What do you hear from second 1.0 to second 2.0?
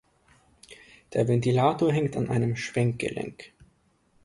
Der Ventilator